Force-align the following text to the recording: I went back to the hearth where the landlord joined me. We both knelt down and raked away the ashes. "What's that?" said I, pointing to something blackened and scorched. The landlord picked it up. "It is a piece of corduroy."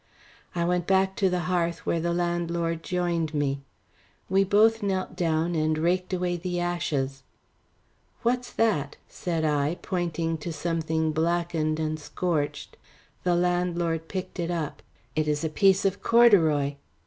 I 0.55 0.65
went 0.65 0.87
back 0.87 1.15
to 1.17 1.29
the 1.29 1.41
hearth 1.41 1.85
where 1.85 1.99
the 1.99 2.11
landlord 2.11 2.81
joined 2.81 3.35
me. 3.35 3.61
We 4.29 4.43
both 4.43 4.81
knelt 4.81 5.15
down 5.15 5.53
and 5.53 5.77
raked 5.77 6.11
away 6.11 6.37
the 6.37 6.59
ashes. 6.59 7.21
"What's 8.23 8.51
that?" 8.53 8.97
said 9.07 9.45
I, 9.45 9.77
pointing 9.83 10.39
to 10.39 10.51
something 10.51 11.11
blackened 11.11 11.79
and 11.79 11.99
scorched. 11.99 12.77
The 13.23 13.35
landlord 13.35 14.07
picked 14.07 14.39
it 14.39 14.49
up. 14.49 14.81
"It 15.15 15.27
is 15.27 15.43
a 15.43 15.49
piece 15.49 15.85
of 15.85 16.01
corduroy." 16.01 16.77